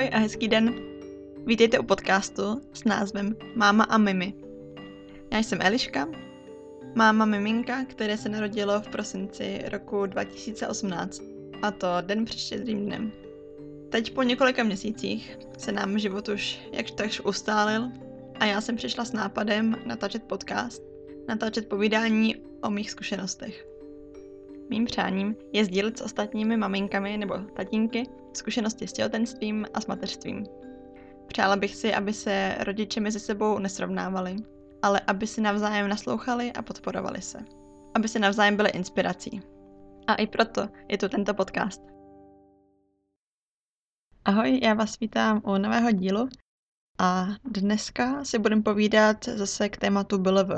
[0.00, 0.74] Ahoj a hezký den.
[1.46, 4.34] Vítejte u podcastu s názvem Máma a Mimi.
[5.32, 6.08] Já jsem Eliška,
[6.94, 11.22] máma miminka, které se narodilo v prosinci roku 2018,
[11.62, 13.12] a to den před štědrým dnem.
[13.90, 17.88] Teď po několika měsících se nám život už jak takž ustálil
[18.34, 20.82] a já jsem přišla s nápadem natáčet podcast,
[21.28, 23.69] natáčet povídání o mých zkušenostech.
[24.70, 30.44] Mým přáním je sdílet s ostatními maminkami nebo tatínky zkušenosti s těhotenstvím a s mateřstvím.
[31.26, 34.36] Přála bych si, aby se rodiče mezi sebou nesrovnávali,
[34.82, 37.38] ale aby si navzájem naslouchali a podporovali se.
[37.94, 39.42] Aby se navzájem byly inspirací.
[40.06, 41.82] A i proto je tu tento podcast.
[44.24, 46.28] Ahoj, já vás vítám u nového dílu
[46.98, 50.50] a dneska si budeme povídat zase k tématu BLV.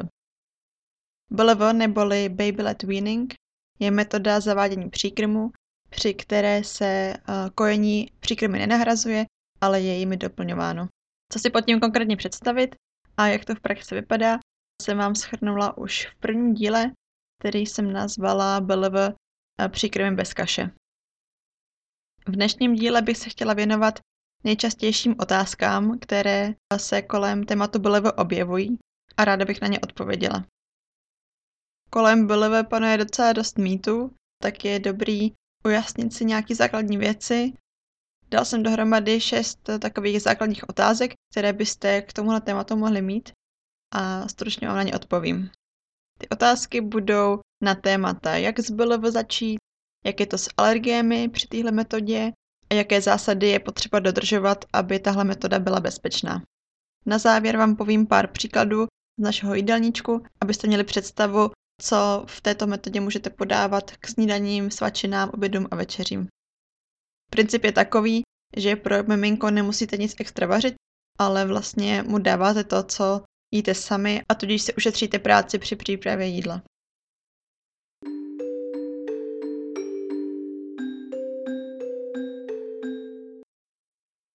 [1.31, 3.42] BLV neboli Baby Led Weaning
[3.83, 5.53] je metoda zavádění příkrmu,
[5.91, 7.17] při které se eh,
[7.55, 9.27] kojení příkrmy nenahrazuje,
[9.61, 10.89] ale je jimi doplňováno.
[11.33, 12.75] Co si pod tím konkrétně představit
[13.17, 14.39] a jak to v praxi vypadá,
[14.83, 16.91] jsem vám schrnula už v prvním díle,
[17.41, 20.71] který jsem nazvala BLV eh, příkrmy bez kaše.
[22.29, 23.99] V dnešním díle bych se chtěla věnovat
[24.45, 28.79] nejčastějším otázkám, které se kolem tématu BLV objevují
[29.17, 30.45] a ráda bych na ně odpověděla.
[31.93, 34.11] Kolem BLV panuje docela dost mýtů,
[34.43, 35.33] tak je dobrý
[35.67, 37.53] ujasnit si nějaké základní věci.
[38.31, 43.33] Dal jsem dohromady šest takových základních otázek, které byste k tomuhle tématu mohli mít
[43.95, 45.51] a stručně vám na ně odpovím.
[46.19, 49.59] Ty otázky budou na témata, jak z BLV začít,
[50.05, 52.33] jak je to s alergiemi při téhle metodě
[52.71, 56.43] a jaké zásady je potřeba dodržovat, aby tahle metoda byla bezpečná.
[57.07, 58.87] Na závěr vám povím pár příkladů
[59.19, 61.51] z našeho jídelníčku, abyste měli představu,
[61.83, 66.29] co v této metodě můžete podávat k snídaním, svačinám, obědům a večeřím.
[67.31, 68.23] Princip je takový,
[68.57, 70.75] že pro miminko nemusíte nic extra vařit,
[71.19, 76.27] ale vlastně mu dáváte to, co jíte sami a tudíž si ušetříte práci při přípravě
[76.27, 76.63] jídla.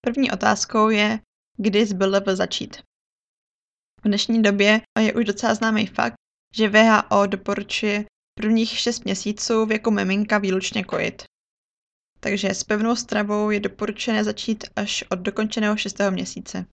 [0.06, 1.19] První otázkou je,
[1.58, 2.78] kdy z BLV začít.
[4.03, 6.16] V dnešní době je už docela známý fakt,
[6.53, 8.06] že VHO doporučuje
[8.40, 11.24] prvních 6 měsíců věku miminka výlučně kojit.
[12.19, 15.97] Takže s pevnou stravou je doporučené začít až od dokončeného 6.
[16.09, 16.66] měsíce.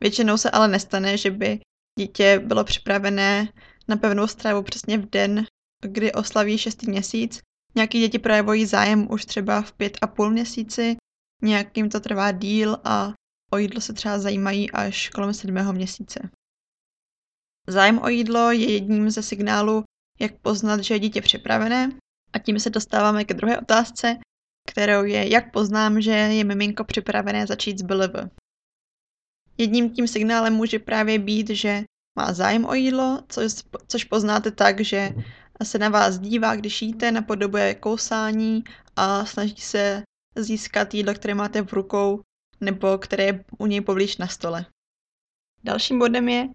[0.00, 1.60] Většinou se ale nestane, že by
[1.98, 3.52] dítě bylo připravené
[3.88, 5.46] na pevnou stravu přesně v den,
[5.82, 6.82] kdy oslaví 6.
[6.82, 7.40] měsíc.
[7.74, 10.96] Nějaký děti projevují zájem už třeba v pět a půl měsíci,
[11.42, 13.12] nějakým to trvá díl a
[13.52, 16.30] o jídlo se třeba zajímají až kolem sedmého měsíce.
[17.70, 19.84] Zájem o jídlo je jedním ze signálů,
[20.18, 21.90] jak poznat, že je dítě připravené.
[22.32, 24.18] A tím se dostáváme ke druhé otázce,
[24.70, 28.30] kterou je, jak poznám, že je miminko připravené začít s BLV.
[29.58, 31.84] Jedním tím signálem může právě být, že
[32.18, 33.52] má zájem o jídlo, což,
[33.86, 35.14] což poznáte tak, že
[35.62, 38.64] se na vás dívá, když jíte, napodobuje kousání
[38.96, 40.02] a snaží se
[40.36, 42.20] získat jídlo, které máte v rukou
[42.60, 44.66] nebo které je u něj poblíž na stole.
[45.64, 46.48] Dalším bodem je,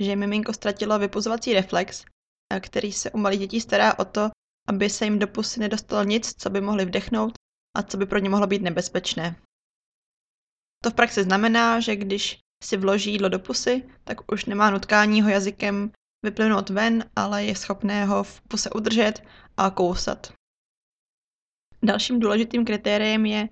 [0.00, 2.04] že miminko ztratilo vypuzovací reflex,
[2.60, 4.30] který se u malých dětí stará o to,
[4.68, 7.32] aby se jim do pusy nedostalo nic, co by mohli vdechnout
[7.76, 9.36] a co by pro ně mohlo být nebezpečné.
[10.84, 15.22] To v praxi znamená, že když si vloží jídlo do pusy, tak už nemá nutkání
[15.22, 15.92] ho jazykem
[16.24, 19.22] vyplynout ven, ale je schopné ho v puse udržet
[19.56, 20.32] a kousat.
[21.82, 23.48] Dalším důležitým kritériem je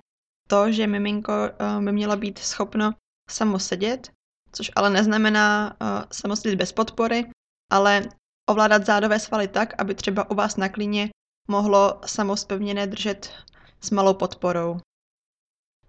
[0.48, 2.92] to, že miminko eh, by mělo být schopno
[3.30, 4.10] samo sedět
[4.52, 7.30] což ale neznamená uh, samostatně bez podpory,
[7.72, 8.08] ale
[8.50, 11.10] ovládat zádové svaly tak, aby třeba u vás na klíně
[11.48, 13.32] mohlo samospevněné držet
[13.80, 14.80] s malou podporou.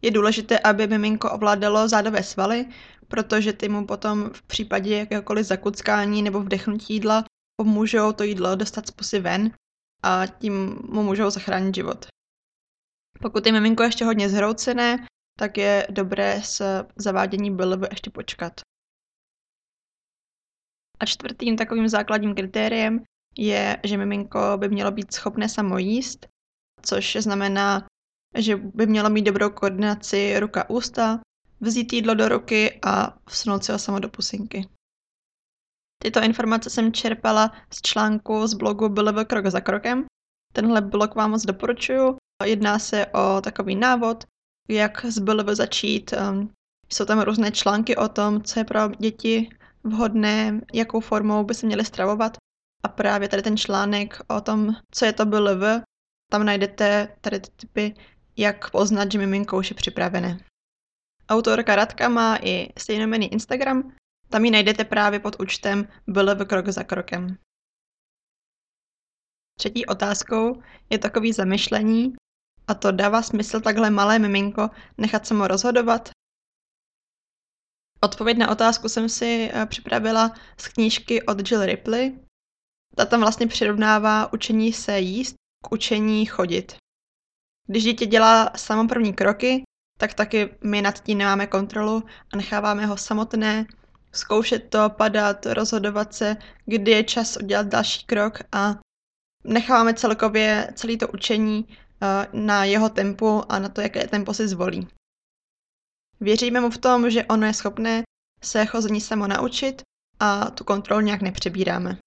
[0.01, 2.66] Je důležité, aby miminko ovládalo zádové svaly,
[3.07, 7.24] protože ty mu potom v případě jakéhokoliv zakuckání nebo vdechnutí jídla
[7.56, 9.51] pomůžou to jídlo dostat z pusy ven
[10.04, 12.06] a tím mu můžou zachránit život.
[13.21, 15.07] Pokud je miminko ještě hodně zhroucené,
[15.39, 18.53] tak je dobré s zavádění BLV ještě počkat.
[21.00, 23.03] A čtvrtým takovým základním kritériem
[23.38, 26.27] je, že miminko by mělo být schopné samo jíst,
[26.81, 27.88] což znamená,
[28.38, 31.19] že by mělo mít dobrou koordinaci ruka-ústa,
[31.62, 34.69] vzít jídlo do ruky a vsunout si ho samo do pusinky.
[36.03, 40.06] Tyto informace jsem čerpala z článku z blogu BLV krok za krokem.
[40.53, 42.18] Tenhle blog vám moc doporučuju.
[42.45, 44.24] Jedná se o takový návod,
[44.69, 46.13] jak z BLV začít.
[46.13, 46.50] Ehm,
[46.89, 49.50] jsou tam různé články o tom, co je pro děti
[49.83, 52.38] vhodné, jakou formou by se měly stravovat.
[52.83, 55.83] A právě tady ten článek o tom, co je to BLV,
[56.31, 57.94] tam najdete tady ty typy,
[58.38, 60.39] jak poznat, že miminko už je připravené.
[61.30, 63.94] Autorka Radka má i stejnomený Instagram,
[64.30, 67.38] tam ji najdete právě pod účtem BLV krok za krokem.
[69.57, 72.15] Třetí otázkou je takový zamyšlení,
[72.68, 76.10] a to dává smysl takhle malé miminko nechat se mu rozhodovat?
[78.04, 82.19] Odpověď na otázku jsem si eh, připravila z knížky od Jill Ripley.
[82.95, 86.75] Ta tam vlastně přirovnává učení se jíst k učení chodit.
[87.68, 89.63] Když dítě dělá samo první kroky,
[90.00, 93.65] tak taky my nad tím nemáme kontrolu a necháváme ho samotné
[94.12, 98.75] zkoušet to, padat, rozhodovat se, kdy je čas udělat další krok a
[99.44, 101.77] necháváme celkově celé to učení
[102.33, 104.88] na jeho tempu a na to, jaké tempo si zvolí.
[106.19, 108.03] Věříme mu v tom, že ono je schopné
[108.44, 109.81] se chození samo naučit
[110.19, 111.97] a tu kontrolu nějak nepřebíráme.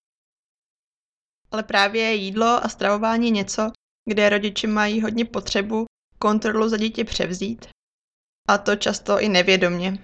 [1.51, 3.73] Ale právě jídlo a stravování je něco,
[4.09, 5.87] kde rodiče mají hodně potřebu
[6.19, 7.67] kontrolu za dítě převzít.
[8.49, 9.99] A to často i nevědomně.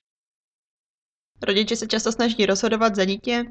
[1.43, 3.45] Rodiče se často snaží rozhodovat za dítě,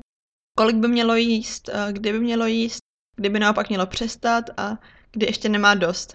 [0.58, 2.80] kolik by mělo jíst, kdy by mělo jíst,
[3.16, 4.78] kdy by naopak mělo přestat a
[5.12, 6.14] kdy ještě nemá dost.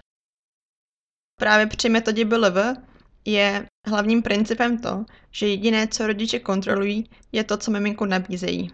[1.39, 2.77] Právě při metodě BLV
[3.25, 8.71] je hlavním principem to, že jediné, co rodiče kontrolují, je to, co miminku nabízejí.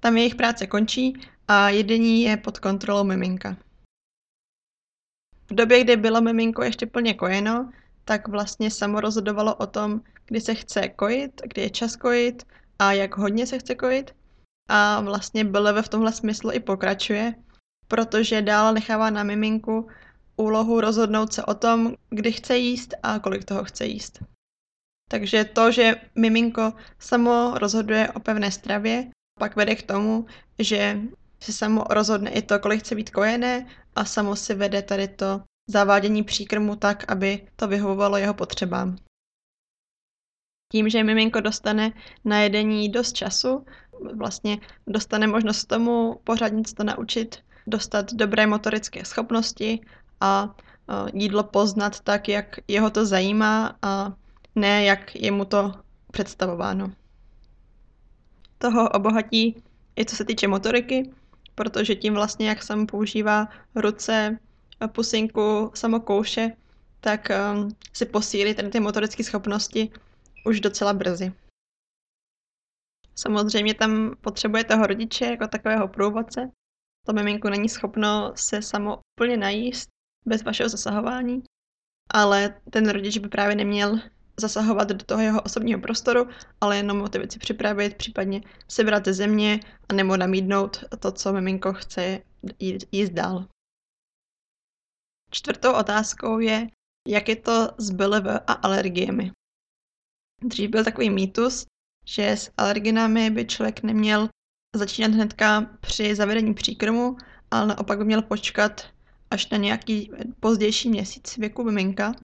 [0.00, 3.56] Tam jejich práce končí a jedení je pod kontrolou miminka.
[5.50, 7.70] V době, kdy bylo miminko ještě plně kojeno,
[8.04, 12.46] tak vlastně samo rozhodovalo o tom, kdy se chce kojit, kdy je čas kojit
[12.78, 14.14] a jak hodně se chce kojit.
[14.68, 17.34] A vlastně BLV v tomhle smyslu i pokračuje,
[17.88, 19.88] protože dál nechává na miminku
[20.40, 24.18] úlohu rozhodnout se o tom, kdy chce jíst a kolik toho chce jíst.
[25.10, 30.26] Takže to, že miminko samo rozhoduje o pevné stravě, pak vede k tomu,
[30.58, 30.98] že
[31.40, 35.42] si samo rozhodne i to, kolik chce být kojené a samo si vede tady to
[35.66, 38.96] zavádění příkrmu tak, aby to vyhovovalo jeho potřebám.
[40.72, 41.92] Tím, že miminko dostane
[42.24, 43.64] na jedení dost času,
[44.14, 49.80] vlastně dostane možnost tomu pořádně to naučit, dostat dobré motorické schopnosti
[50.20, 50.54] a
[51.14, 54.12] jídlo poznat tak, jak jeho to zajímá a
[54.54, 55.72] ne jak je mu to
[56.12, 56.92] představováno.
[58.58, 59.62] Toho obohatí
[59.98, 61.10] i co se týče motoriky,
[61.54, 64.38] protože tím vlastně, jak sam používá ruce,
[64.86, 66.56] pusinku, samokouše,
[67.00, 69.90] tak um, si posílí tady ty motorické schopnosti
[70.46, 71.32] už docela brzy.
[73.14, 76.50] Samozřejmě tam potřebuje toho rodiče jako takového průvodce.
[77.06, 79.88] To miminko není schopno se samo úplně najíst
[80.26, 81.42] bez vašeho zasahování,
[82.14, 84.00] ale ten rodič by právě neměl
[84.40, 86.28] zasahovat do toho jeho osobního prostoru,
[86.60, 92.22] ale jenom motivaci připravit, případně sebrat ze země a nebo namídnout to, co miminko chce
[92.92, 93.46] jíst dál.
[95.30, 96.66] Čtvrtou otázkou je,
[97.08, 99.32] jak je to s BLV a alergiemi.
[100.42, 101.66] Dřív byl takový mýtus,
[102.06, 104.28] že s alerginami by člověk neměl
[104.76, 107.16] začínat hnedka při zavedení příkrmu,
[107.50, 108.86] ale naopak by měl počkat
[109.30, 110.10] až na nějaký
[110.40, 112.14] pozdější měsíc věku miminka.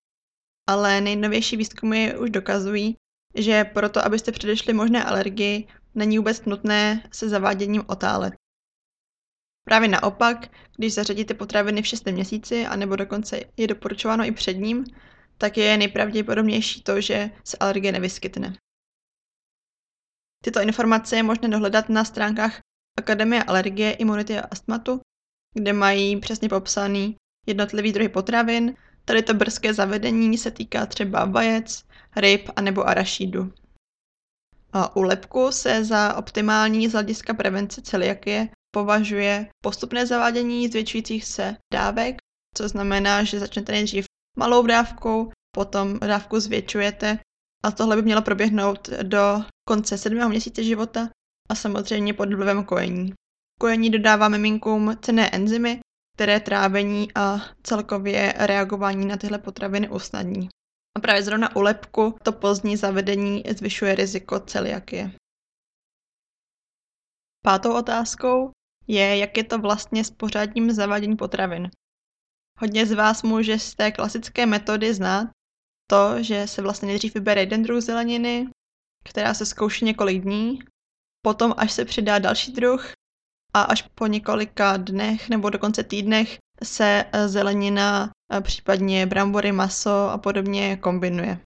[0.69, 2.97] Ale nejnovější výzkumy už dokazují,
[3.35, 8.35] že proto, abyste předešli možné alergii, není vůbec nutné se zaváděním otálet.
[9.65, 14.85] Právě naopak, když zařadíte potraviny v šestém měsíci, anebo dokonce je doporučováno i před ním,
[15.39, 18.59] tak je nejpravděpodobnější to, že se alergie nevyskytne.
[20.45, 22.61] Tyto informace je možné dohledat na stránkách
[22.99, 25.01] Akademie alergie, imunity a astmatu,
[25.57, 28.75] kde mají přesně popsaný jednotlivý druhy potravin.
[29.05, 31.85] Tady to brzké zavedení se týká třeba vajec,
[32.17, 33.53] ryb a nebo arašídu.
[34.73, 41.57] A u lepku se za optimální z hlediska prevence celiakie považuje postupné zavádění zvětšujících se
[41.73, 42.17] dávek,
[42.57, 44.05] co znamená, že začnete nejdřív
[44.39, 47.19] malou dávkou, potom dávku zvětšujete
[47.65, 51.09] a tohle by mělo proběhnout do konce sedmého měsíce života
[51.49, 53.13] a samozřejmě pod vlivem kojení.
[53.61, 55.81] Kojení dodává miminkům cené enzymy,
[56.15, 60.49] které trávení a celkově reagování na tyhle potraviny usnadní.
[60.97, 65.11] A právě zrovna u lepku to pozdní zavedení zvyšuje riziko celiakie.
[67.45, 68.51] Pátou otázkou
[68.87, 71.71] je, jak je to vlastně s pořádním zavádění potravin.
[72.59, 75.29] Hodně z vás může z té klasické metody znát
[75.91, 78.49] to, že se vlastně nejdřív vybere jeden druh zeleniny,
[79.05, 80.59] která se zkouší několik dní,
[81.25, 82.93] potom až se přidá další druh
[83.57, 90.11] a až po několika dnech nebo dokonce týdnech se eh, zelenina, eh, případně brambory, maso
[90.11, 91.39] a podobně kombinuje.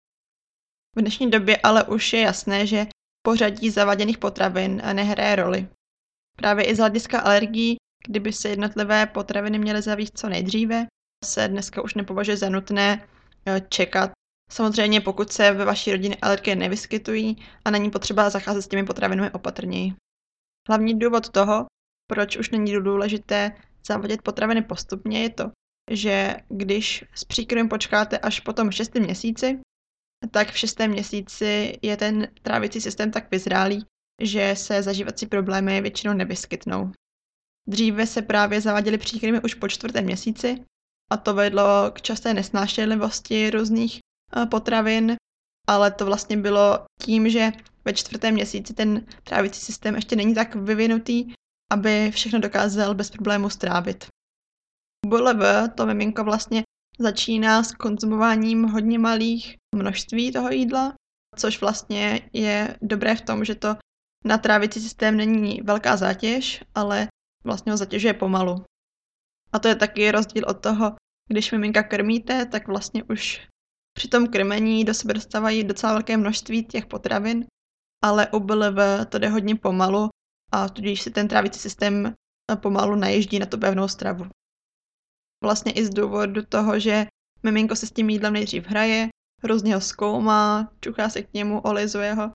[0.96, 2.86] V dnešní době ale už je jasné, že
[3.22, 5.68] pořadí zavaděných potravin nehraje roli.
[6.36, 7.76] Právě i z hlediska alergií,
[8.06, 10.86] kdyby se jednotlivé potraviny měly zavít co nejdříve,
[11.24, 13.08] se dneska už nepovažuje za nutné
[13.68, 14.10] čekat
[14.52, 19.30] Samozřejmě pokud se ve vaší rodině alergie nevyskytují a není potřeba zacházet s těmi potravinami
[19.30, 19.94] opatrněji.
[20.68, 21.66] Hlavní důvod toho,
[22.10, 23.52] proč už není důležité
[23.86, 25.50] zavodit potraviny postupně, je to,
[25.90, 29.60] že když s příkrmem počkáte až po tom šestém měsíci,
[30.30, 33.84] tak v šestém měsíci je ten trávicí systém tak vyzrálý,
[34.22, 36.92] že se zažívací problémy většinou nevyskytnou.
[37.68, 40.64] Dříve se právě zaváděly příkrmy už po čtvrtém měsíci
[41.10, 45.16] a to vedlo k časté nesnášenlivosti různých eh, potravin,
[45.68, 47.52] ale to vlastně bylo tím, že
[47.84, 51.32] ve čtvrtém měsíci ten trávicí systém ještě není tak vyvinutý,
[51.72, 54.06] aby všechno dokázal bez problému strávit.
[55.06, 56.62] BLV to miminko vlastně
[56.98, 60.94] začíná s konzumováním hodně malých množství toho jídla,
[61.36, 63.76] což vlastně je dobré v tom, že to
[64.24, 67.08] na trávicí systém není velká zátěž, ale
[67.44, 68.64] vlastně ho zatěžuje pomalu.
[69.52, 70.96] A to je taky rozdíl od toho,
[71.28, 73.46] když miminka krmíte, tak vlastně už
[73.98, 77.46] při tom krmení do sebe dostávají docela velké množství těch potravin,
[78.04, 80.08] ale u BLV to jde hodně pomalu
[80.52, 82.14] a tudíž si ten trávicí systém
[82.56, 84.26] pomalu naježdí na tu pevnou stravu.
[85.44, 87.06] Vlastně i z důvodu toho, že
[87.42, 89.08] miminko se s tím jídlem nejdřív hraje,
[89.42, 92.32] různě ho zkoumá, čuchá se k němu, olizuje ho,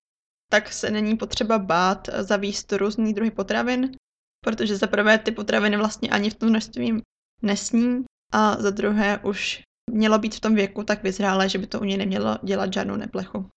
[0.50, 3.96] tak se není potřeba bát zavíst různý druhy potravin,
[4.44, 7.02] protože za prvé ty potraviny vlastně ani v tom množství
[7.42, 11.80] nesní a za druhé už mělo být v tom věku tak vyzrálé, že by to
[11.80, 13.48] u něj nemělo dělat žádnou neplechu.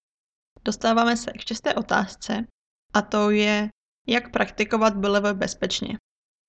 [0.66, 2.46] Dostáváme se k šesté otázce
[2.94, 3.70] a to je,
[4.10, 5.98] jak praktikovat BLV bezpečně.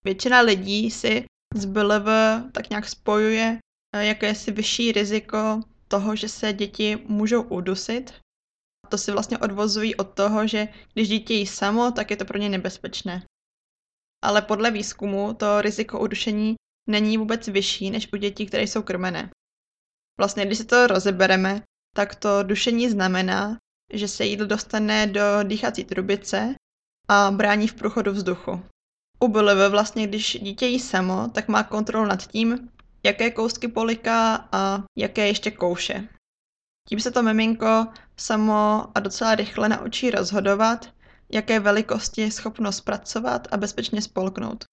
[0.05, 1.25] Většina lidí si
[1.55, 2.07] z BLV
[2.52, 3.59] tak nějak spojuje
[3.97, 8.14] eh, jakési vyšší riziko toho, že se děti můžou udusit.
[8.88, 12.38] To si vlastně odvozují od toho, že když dítě jí samo, tak je to pro
[12.38, 13.23] ně nebezpečné.
[14.25, 16.55] Ale podle výzkumu to riziko udušení
[16.88, 19.31] není vůbec vyšší než u dětí, které jsou krmené.
[20.21, 21.62] Vlastně, když si to rozebereme,
[21.97, 23.59] tak to dušení znamená,
[23.93, 26.55] že se jídlo dostane do dýchací trubice
[27.11, 28.62] a brání v průchodu vzduchu.
[29.21, 32.69] U BLV vlastně, když dítě jí samo, tak má kontrolu nad tím,
[33.02, 36.09] jaké kousky poliká a jaké ještě kouše.
[36.88, 37.87] Tím se to miminko
[38.17, 40.88] samo a docela rychle naučí rozhodovat,
[41.33, 44.64] jaké velikosti je schopno zpracovat a bezpečně spolknout.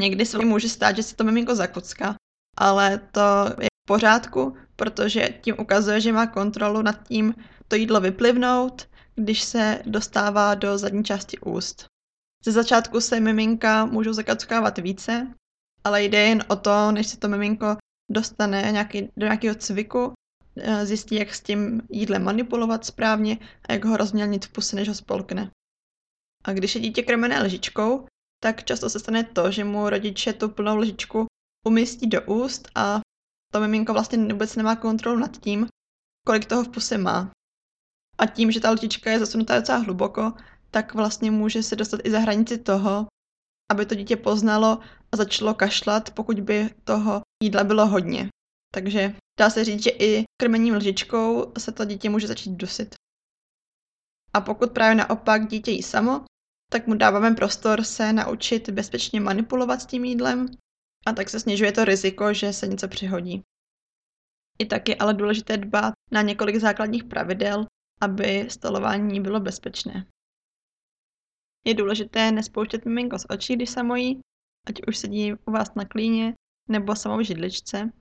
[0.00, 2.14] Někdy se může stát, že se to miminko zakucká,
[2.56, 3.20] ale to
[3.60, 7.34] je v pořádku, protože tím ukazuje, že má kontrolu nad tím
[7.68, 11.86] to jídlo vyplivnout, když se dostává do zadní části úst.
[12.44, 15.34] Ze začátku se miminka můžou zakackávat více,
[15.84, 17.76] ale jde jen o to, než se to miminko
[18.10, 20.12] dostane nějaký, do nějakého cviku,
[20.56, 24.88] eh, zjistí, jak s tím jídlem manipulovat správně a jak ho rozmělnit v puse, než
[24.88, 25.50] ho spolkne.
[26.44, 28.06] A když je dítě krmené lžičkou,
[28.42, 31.26] tak často se stane to, že mu rodiče tu plnou lžičku
[31.66, 33.00] umístí do úst a
[33.52, 35.66] to miminko vlastně vůbec nemá kontrolu nad tím,
[36.26, 37.32] kolik toho v puse má.
[38.18, 40.32] A tím, že ta lžička je zasunutá docela hluboko,
[40.70, 43.06] tak vlastně může se dostat i za hranici toho,
[43.70, 44.78] aby to dítě poznalo
[45.12, 48.28] a začalo kašlat, pokud by toho jídla bylo hodně.
[48.74, 52.94] Takže dá se říct, že i krmením lžičkou se to dítě může začít dusit.
[54.32, 56.24] A pokud právě naopak dítě jí samo,
[56.72, 60.46] tak mu dáváme prostor se naučit bezpečně manipulovat s tím jídlem
[61.06, 63.42] a tak se snižuje to riziko, že se něco přihodí.
[64.58, 67.66] I tak je ale důležité dbát na několik základních pravidel,
[68.00, 70.06] aby stolování bylo bezpečné.
[71.66, 74.20] Je důležité nespouštět miminko z očí, když samojí,
[74.66, 76.34] ať už sedí u vás na klíně
[76.68, 77.92] nebo samou židličce.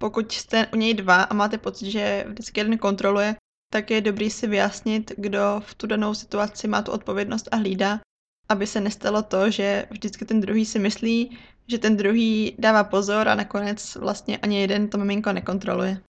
[0.00, 3.36] Pokud jste u něj dva a máte pocit, že vždycky jeden kontroluje,
[3.72, 8.00] tak je dobrý si vyjasnit, kdo v tu danou situaci má tu odpovědnost a hlídá,
[8.48, 13.28] aby se nestalo to, že vždycky ten druhý si myslí, že ten druhý dává pozor
[13.28, 16.02] a nakonec vlastně ani jeden to miminko nekontroluje.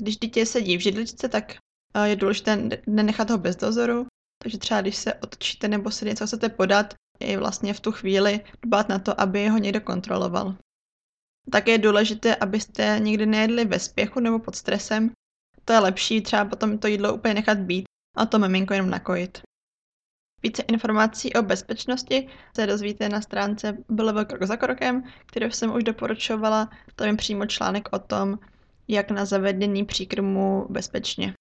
[0.00, 1.56] Když dítě sedí v židličce, tak
[2.04, 4.06] je důležité nenechat ho bez dozoru,
[4.42, 8.40] takže třeba když se otočíte nebo si něco chcete podat, je vlastně v tu chvíli
[8.62, 10.56] dbát na to, aby ho někdo kontroloval.
[11.50, 15.10] Také je důležité, abyste nikdy nejedli ve spěchu nebo pod stresem.
[15.64, 17.84] To je lepší třeba potom to jídlo úplně nechat být
[18.16, 19.42] a to miminko jenom nakojit.
[20.42, 25.84] Více informací o bezpečnosti se dozvíte na stránce BLV krok za krokem, kterou jsem už
[25.84, 26.70] doporučovala.
[26.96, 28.38] Tam je přímo článek o tom,
[28.88, 31.34] jak na zavedení příkrmu bezpečně.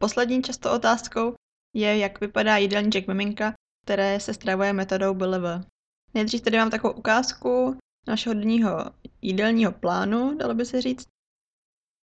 [0.00, 1.34] Poslední často otázkou
[1.76, 5.66] je, jak vypadá jídelníček miminka, které se stravuje metodou BLV.
[6.14, 8.90] Nejdřív tady mám takovou ukázku našeho denního
[9.22, 11.08] jídelního plánu, dalo by se říct.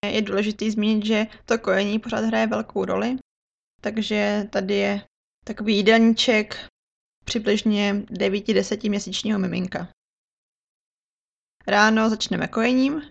[0.06, 3.18] Je důležité zmínit, že to kojení pořád hraje velkou roli,
[3.82, 5.06] takže tady je
[5.46, 6.68] takový jídelníček
[7.26, 9.88] přibližně 9-10 měsíčního miminka.
[11.68, 13.02] Ráno začneme kojením,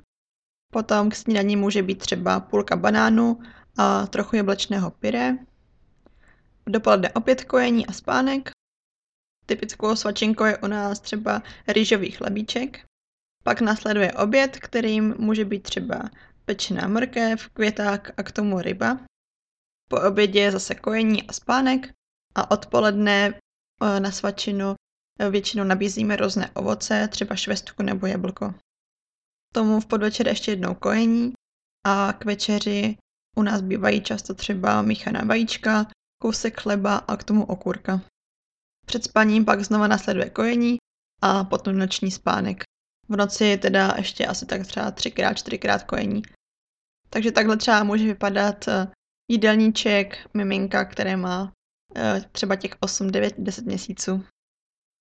[0.72, 3.42] potom k snídaní může být třeba půlka banánu
[3.76, 5.38] a trochu jablečného pyré.
[6.66, 8.50] Dopoledne opět kojení a spánek.
[9.46, 12.84] Typickou svačinkou je u nás třeba rýžový chlebíček.
[13.44, 16.10] Pak následuje oběd, kterým může být třeba
[16.44, 19.00] pečená mrkev, květák a k tomu ryba.
[19.88, 21.92] Po obědě je zase kojení a spánek
[22.34, 24.74] a odpoledne eh, na svačinu
[25.20, 28.54] eh, většinou nabízíme různé ovoce, třeba švestku nebo jablko.
[29.54, 31.32] Tomu v podvečer ještě jednou kojení
[31.86, 32.96] a k večeři
[33.37, 35.87] u nás bývají často třeba míchaná vajíčka,
[36.22, 38.00] kousek chleba a k tomu okurka.
[38.87, 40.76] Před spaním pak znova následuje kojení
[41.22, 42.64] a potom noční spánek.
[43.08, 46.22] V noci je teda ještě asi tak třeba třikrát, čtyřikrát kojení.
[47.10, 48.88] Takže takhle třeba může vypadat eh,
[49.30, 51.52] jídelníček miminka, které má
[51.96, 54.25] eh, třeba těch 8, 9, 10 měsíců.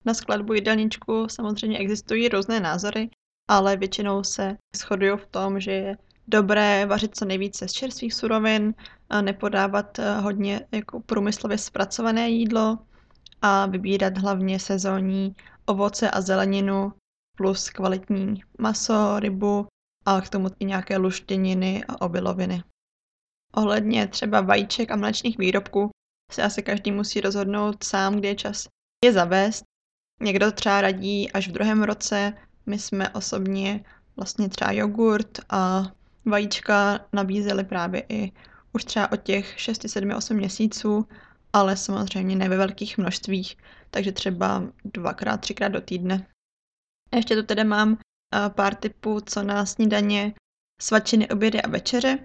[0.06, 3.10] Na skladbu jídelníčku samozřejmě existují různé názory,
[3.50, 5.98] ale většinou se shodují v tom, že je
[6.30, 8.74] dobré vařit co nejvíce z čerstvých surovin,
[9.22, 12.78] nepodávat eh, hodně jako průmyslově zpracované jídlo
[13.42, 16.94] a vybírat hlavně sezónní ovoce a zeleninu
[17.38, 19.68] plus kvalitní maso, rybu
[20.06, 22.64] a k tomu i nějaké luštěniny a obiloviny.
[23.54, 25.90] Ohledně třeba vajíček a mléčných výrobků
[26.32, 28.68] se asi každý musí rozhodnout sám, kdy je čas
[29.06, 29.64] je zavést.
[30.22, 32.34] Někdo třeba radí až v druhém roce,
[32.66, 35.92] my jsme osobně vlastně třeba jogurt a
[36.26, 38.32] vajíčka nabízeli právě i
[38.74, 41.08] už třeba od těch 6, 7, 8 měsíců,
[41.54, 43.58] ale samozřejmě ne ve velkých množstvích,
[43.92, 46.28] takže třeba dvakrát, třikrát do týdne.
[47.16, 50.34] Ještě tu tedy mám eh, pár typů, co na snídaně,
[50.82, 52.20] svačiny, obědy a večeře.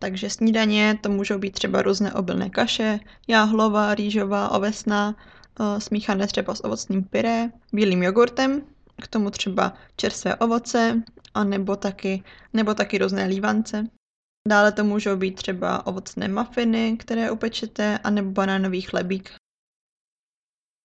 [0.00, 5.16] Takže snídaně to můžou být třeba různé obilné kaše, jáhlová, rýžová, ovesná,
[5.60, 8.62] eh, smíchané třeba s ovocným pyré, bílým jogurtem,
[9.02, 11.02] k tomu třeba čerstvé ovoce,
[11.34, 13.88] a nebo taky, nebo taky různé lívance.
[14.48, 19.30] Dále to můžou být třeba ovocné mafiny, které upečete, anebo banánový chlebík.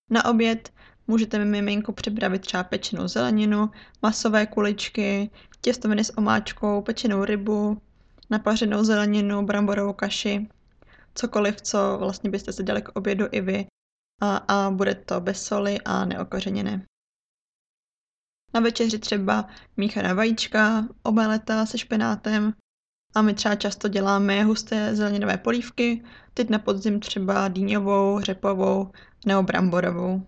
[0.09, 0.73] Na oběd
[1.07, 5.29] můžete miminku připravit třeba pečenou zeleninu, masové kuličky,
[5.61, 7.81] těstoviny s omáčkou, pečenou rybu,
[8.29, 10.47] napařenou zeleninu, bramborovou kaši,
[11.15, 13.65] cokoliv, co vlastně byste si dali k obědu i vy
[14.21, 16.85] a, a bude to bez soli a neokořeněné.
[18.53, 22.53] Na večeři třeba míchaná vajíčka, omeleta se špenátem
[23.15, 28.91] a my třeba často děláme husté zeleninové polívky, teď na podzim třeba dýňovou, řepovou
[29.25, 30.27] nebo bramborovou.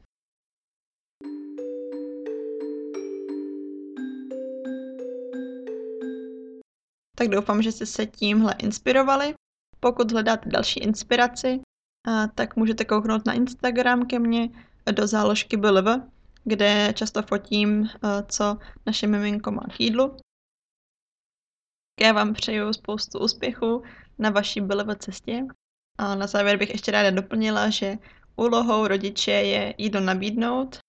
[7.18, 9.34] Tak doufám, že jste se tímhle inspirovali.
[9.80, 11.60] Pokud hledáte další inspiraci,
[12.36, 14.50] tak můžete kouknout na Instagram ke mně
[14.92, 16.02] do záložky BLV,
[16.50, 20.18] kde často fotím, eh, co naše miminko má k jídlu.
[22.02, 23.84] Já vám přeju spoustu úspěchu
[24.20, 25.46] na vaší bylové cestě.
[25.98, 27.98] A na závěr bych ještě ráda doplnila, že
[28.36, 30.80] úlohou rodiče je jídlo nabídnout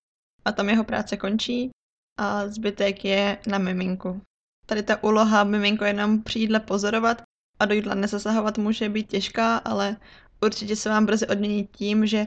[0.44, 1.70] a tam jeho práce končí
[2.18, 4.20] a zbytek je na miminku.
[4.66, 7.22] Tady ta úloha miminko jenom při jídle pozorovat
[7.58, 9.96] a do jídla nezasahovat může být těžká, ale
[10.40, 12.26] určitě se vám brzy odmění tím, že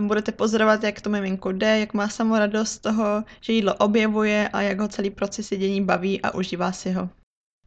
[0.00, 4.60] budete pozorovat, jak to miminko jde, jak má samoradost z toho, že jídlo objevuje a
[4.60, 7.08] jak ho celý proces jedění baví a užívá si ho.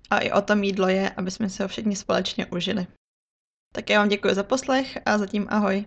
[0.09, 2.87] A i o tom jídlo je, aby jsme si ho všichni společně užili.
[3.73, 5.85] Tak já vám děkuji za poslech a zatím ahoj.